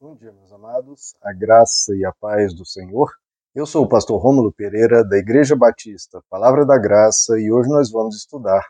[0.00, 3.10] Bom dia, meus amados, a graça e a paz do Senhor.
[3.52, 7.90] Eu sou o pastor Rômulo Pereira, da Igreja Batista Palavra da Graça, e hoje nós
[7.90, 8.64] vamos estudar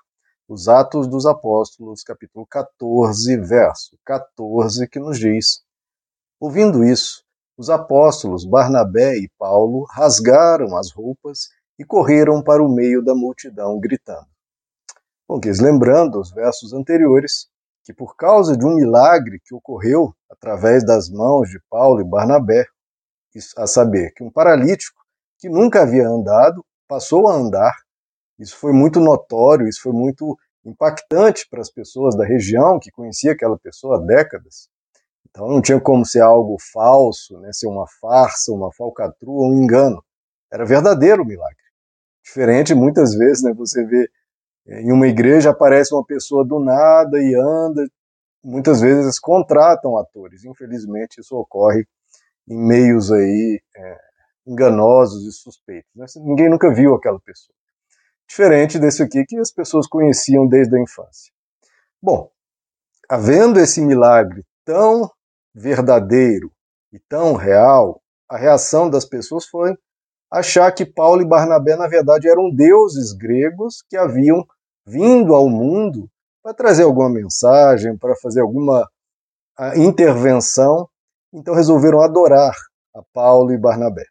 [0.48, 5.60] os Atos dos Apóstolos, capítulo 14, verso 14, que nos diz:
[6.40, 7.22] Ouvindo isso,
[7.58, 13.78] os apóstolos Barnabé e Paulo rasgaram as roupas e correram para o meio da multidão,
[13.78, 14.26] gritando.
[15.28, 17.50] Bom, que lembrando os versos anteriores,
[17.88, 22.66] que por causa de um milagre que ocorreu através das mãos de Paulo e Barnabé,
[23.56, 25.00] a saber, que um paralítico
[25.38, 27.74] que nunca havia andado passou a andar.
[28.38, 30.36] Isso foi muito notório, isso foi muito
[30.66, 34.68] impactante para as pessoas da região que conhecia aquela pessoa há décadas.
[35.30, 40.04] Então não tinha como ser algo falso, né, ser uma farsa, uma falcatrua, um engano.
[40.52, 41.56] Era verdadeiro o milagre.
[42.22, 44.10] Diferente muitas vezes, né, você vê
[44.68, 47.86] em uma igreja aparece uma pessoa do nada e anda.
[48.44, 50.44] Muitas vezes contratam atores.
[50.44, 51.86] Infelizmente, isso ocorre
[52.46, 53.98] em meios aí é,
[54.46, 55.90] enganosos e suspeitos.
[55.94, 56.04] Né?
[56.16, 57.54] Ninguém nunca viu aquela pessoa.
[58.28, 61.32] Diferente desse aqui que as pessoas conheciam desde a infância.
[62.00, 62.30] Bom,
[63.08, 65.10] havendo esse milagre tão
[65.54, 66.52] verdadeiro
[66.92, 69.74] e tão real, a reação das pessoas foi
[70.30, 74.46] achar que Paulo e Barnabé, na verdade, eram deuses gregos que haviam
[74.88, 76.08] vindo ao mundo
[76.42, 78.88] para trazer alguma mensagem, para fazer alguma
[79.76, 80.88] intervenção,
[81.32, 82.54] então resolveram adorar
[82.94, 84.04] a Paulo e Barnabé.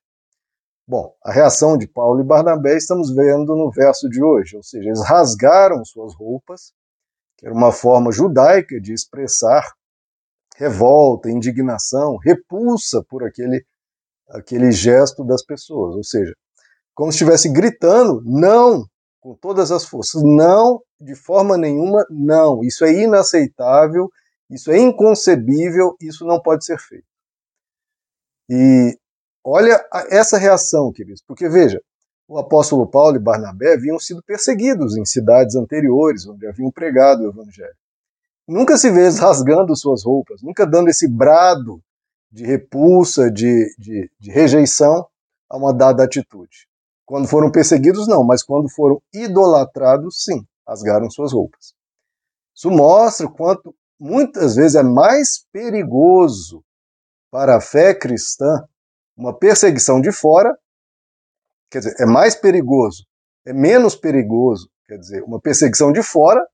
[0.87, 4.87] Bom, a reação de Paulo e Barnabé estamos vendo no verso de hoje, ou seja,
[4.87, 6.71] eles rasgaram suas roupas,
[7.37, 9.67] que era uma forma judaica de expressar
[10.55, 13.65] revolta, indignação, repulsa por aquele,
[14.29, 16.33] aquele gesto das pessoas, ou seja,
[16.93, 18.85] como se estivesse gritando não
[19.27, 20.21] com todas as forças.
[20.23, 22.63] Não, de forma nenhuma, não.
[22.63, 24.09] Isso é inaceitável,
[24.49, 27.03] isso é inconcebível, isso não pode ser feito.
[28.49, 28.97] E
[29.43, 31.81] olha essa reação, queridos, porque veja,
[32.25, 37.29] o apóstolo Paulo e Barnabé haviam sido perseguidos em cidades anteriores, onde haviam pregado o
[37.29, 37.75] evangelho.
[38.47, 41.81] Nunca se vê rasgando suas roupas, nunca dando esse brado
[42.31, 45.05] de repulsa, de, de, de rejeição
[45.49, 46.67] a uma dada atitude.
[47.07, 51.73] Quando foram perseguidos, não, mas quando foram idolatrados, sim, rasgaram suas roupas.
[52.53, 56.61] Isso mostra o quanto muitas vezes é mais perigoso
[57.31, 58.61] para a fé cristã
[59.15, 60.53] uma perseguição de fora,
[61.71, 63.05] quer dizer, é mais perigoso,
[63.45, 66.45] é menos perigoso, quer dizer, uma perseguição de fora,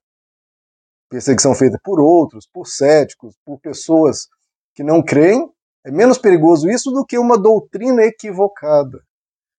[1.10, 4.28] perseguição feita por outros, por céticos, por pessoas
[4.76, 5.52] que não creem,
[5.84, 9.04] é menos perigoso isso do que uma doutrina equivocada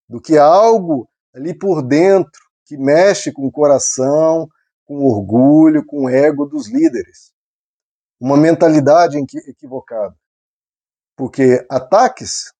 [0.09, 4.48] do que algo ali por dentro que mexe com o coração,
[4.84, 7.32] com o orgulho, com o ego dos líderes.
[8.20, 10.15] Uma mentalidade equivocada.
[11.16, 12.53] Porque ataques,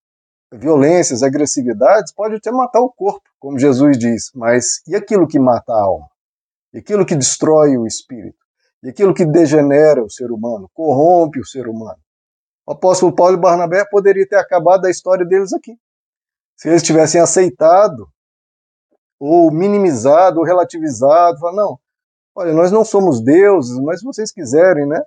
[0.53, 5.73] violências, agressividades pode até matar o corpo, como Jesus diz, mas e aquilo que mata
[5.73, 6.09] a alma?
[6.73, 8.37] E aquilo que destrói o espírito?
[8.83, 11.99] E aquilo que degenera o ser humano, corrompe o ser humano?
[12.65, 15.77] O apóstolo Paulo e Barnabé poderia ter acabado a história deles aqui
[16.55, 18.07] se eles tivessem aceitado,
[19.19, 21.79] ou minimizado, ou relativizado, falar, não,
[22.35, 25.01] olha, nós não somos deuses, mas se vocês quiserem, né,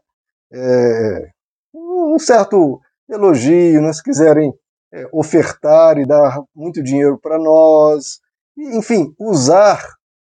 [0.53, 1.31] é,
[1.75, 4.53] um certo elogio, né, se quiserem
[4.93, 8.21] é, ofertar e dar muito dinheiro para nós,
[8.57, 9.83] enfim, usar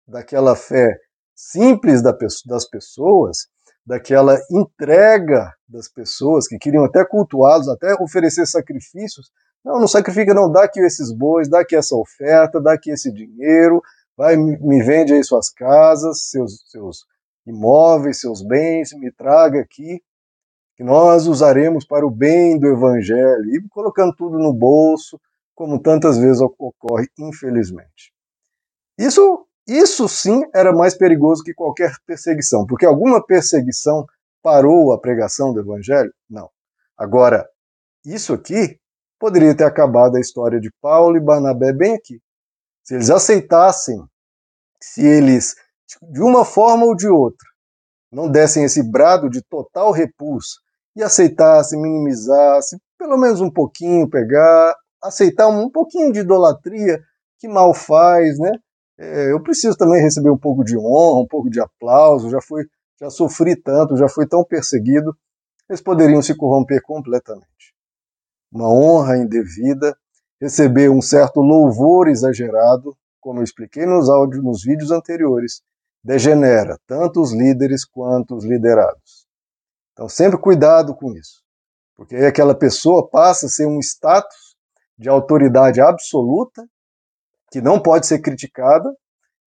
[0.08, 0.98] daquela fé
[1.36, 3.48] simples das pessoas,
[3.86, 9.30] daquela entrega das pessoas que queriam até cultuá-los, até oferecer sacrifícios,
[9.64, 13.12] não, não sacrifica, não, dá aqui esses bois, dá aqui essa oferta, dá aqui esse
[13.12, 13.82] dinheiro,
[14.16, 17.06] vai, me vende aí suas casas, seus, seus
[17.46, 20.02] imóveis, seus bens, me traga aqui,
[20.76, 25.20] que nós usaremos para o bem do Evangelho, e colocando tudo no bolso,
[25.56, 28.14] como tantas vezes ocorre, infelizmente.
[28.98, 34.06] Isso, isso sim era mais perigoso que qualquer perseguição, porque alguma perseguição
[34.42, 36.14] parou a pregação do Evangelho?
[36.30, 36.50] Não.
[36.98, 37.50] Agora,
[38.06, 38.80] isso aqui
[39.20, 42.22] poderia ter acabado a história de Paulo e Barnabé bem aqui.
[42.84, 44.02] Se eles aceitassem,
[44.82, 45.56] se eles,
[46.12, 47.48] de uma forma ou de outra,
[48.12, 50.62] não dessem esse brado de total repulso
[50.96, 57.00] e aceitassem, minimizassem, pelo menos um pouquinho, pegar, aceitar um pouquinho de idolatria,
[57.40, 58.52] que mal faz, né?
[59.00, 62.66] É, eu preciso também receber um pouco de honra, um pouco de aplauso, já fui,
[63.00, 65.16] já sofri tanto, já fui tão perseguido,
[65.70, 67.77] eles poderiam se corromper completamente
[68.52, 69.98] uma honra indevida,
[70.40, 75.62] receber um certo louvor exagerado, como eu expliquei nos áudios, nos vídeos anteriores,
[76.04, 79.28] degenera tanto os líderes quanto os liderados.
[79.94, 81.44] Então, sempre cuidado com isso.
[81.96, 84.56] Porque aí aquela pessoa passa a ser um status
[84.98, 86.68] de autoridade absoluta,
[87.52, 88.96] que não pode ser criticada,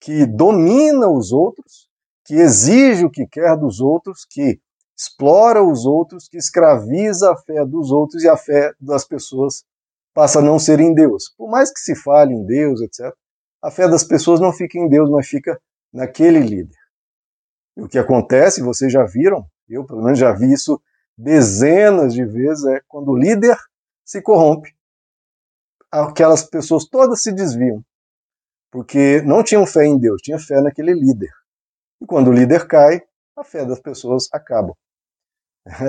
[0.00, 1.88] que domina os outros,
[2.24, 4.60] que exige o que quer dos outros, que
[4.98, 9.64] explora os outros, que escraviza a fé dos outros e a fé das pessoas
[10.12, 11.32] passa a não ser em Deus.
[11.38, 13.14] Por mais que se fale em Deus, etc.,
[13.62, 15.60] a fé das pessoas não fica em Deus, mas fica
[15.92, 16.76] naquele líder.
[17.76, 20.80] E o que acontece, vocês já viram, eu pelo menos já vi isso
[21.16, 23.56] dezenas de vezes, é quando o líder
[24.04, 24.74] se corrompe,
[25.90, 27.84] aquelas pessoas todas se desviam,
[28.70, 31.30] porque não tinham fé em Deus, tinha fé naquele líder.
[32.00, 33.02] E quando o líder cai,
[33.36, 34.76] a fé das pessoas acaba.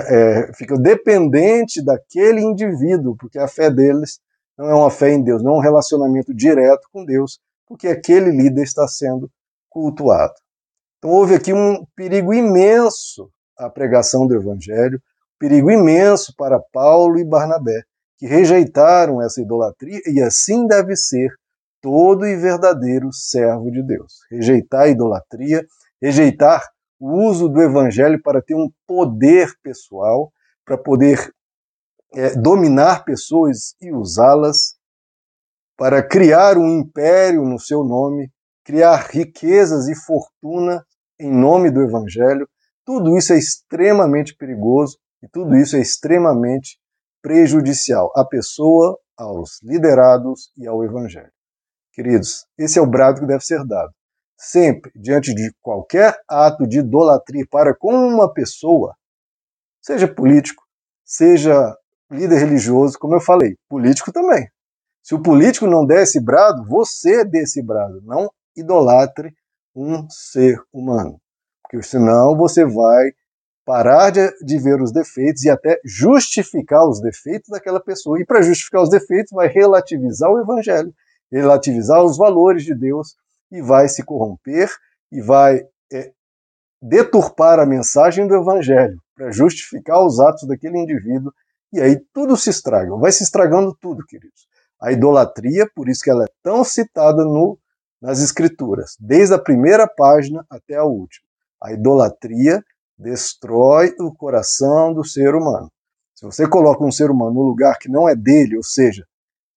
[0.08, 4.20] É, fica dependente daquele indivíduo, porque a fé deles
[4.58, 8.30] não é uma fé em Deus, não é um relacionamento direto com Deus, porque aquele
[8.30, 9.30] líder está sendo
[9.70, 10.34] cultuado.
[10.98, 15.00] Então houve aqui um perigo imenso à pregação do evangelho,
[15.38, 17.82] perigo imenso para Paulo e Barnabé,
[18.18, 21.30] que rejeitaram essa idolatria e assim deve ser
[21.80, 24.20] todo e verdadeiro servo de Deus.
[24.30, 25.64] Rejeitar a idolatria,
[26.02, 26.68] rejeitar
[27.00, 30.30] o uso do evangelho para ter um poder pessoal,
[30.66, 31.32] para poder
[32.14, 34.76] é, dominar pessoas e usá-las,
[35.78, 38.30] para criar um império no seu nome,
[38.62, 40.84] criar riquezas e fortuna
[41.18, 42.46] em nome do evangelho.
[42.84, 46.78] Tudo isso é extremamente perigoso e tudo isso é extremamente
[47.22, 51.32] prejudicial à pessoa, aos liderados e ao evangelho.
[51.92, 53.92] Queridos, esse é o brado que deve ser dado
[54.40, 58.96] sempre diante de qualquer ato de idolatria para com uma pessoa,
[59.82, 60.64] seja político,
[61.04, 61.76] seja
[62.10, 64.48] líder religioso, como eu falei, político também.
[65.02, 69.34] Se o político não der esse brado, você dê esse brado, não idolatre
[69.76, 71.20] um ser humano.
[71.62, 73.12] Porque senão você vai
[73.64, 78.18] parar de, de ver os defeitos e até justificar os defeitos daquela pessoa.
[78.18, 80.92] E para justificar os defeitos, vai relativizar o evangelho,
[81.30, 83.16] relativizar os valores de Deus,
[83.50, 84.68] e vai se corromper
[85.10, 85.62] e vai
[85.92, 86.12] é,
[86.80, 91.32] deturpar a mensagem do evangelho para justificar os atos daquele indivíduo
[91.72, 94.48] e aí tudo se estraga, vai se estragando tudo, queridos.
[94.80, 97.58] A idolatria, por isso que ela é tão citada no,
[98.00, 101.24] nas escrituras, desde a primeira página até a última.
[101.62, 102.64] A idolatria
[102.98, 105.70] destrói o coração do ser humano.
[106.14, 109.06] Se você coloca um ser humano no lugar que não é dele, ou seja,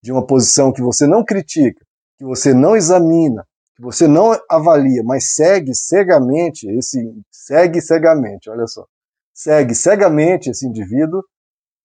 [0.02, 1.84] de uma posição que você não critica,
[2.18, 3.46] que você não examina,
[3.84, 6.98] você não avalia, mas segue cegamente esse
[7.30, 8.86] segue cegamente, olha só.
[9.34, 11.22] Segue cegamente esse indivíduo,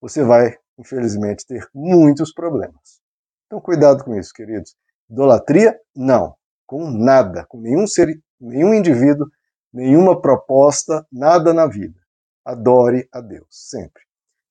[0.01, 3.01] você vai, infelizmente, ter muitos problemas.
[3.47, 4.77] Então cuidado com isso, queridos.
[5.11, 5.77] Idolatria?
[5.97, 6.37] Não.
[6.67, 8.09] Com nada, com nenhum ser,
[8.41, 9.27] nenhum indivíduo,
[9.73, 11.99] nenhuma proposta, nada na vida.
[12.45, 14.03] Adore a Deus, sempre.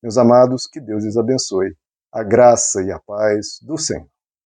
[0.03, 1.77] Meus amados, que Deus os abençoe.
[2.11, 4.09] A graça e a paz do Senhor.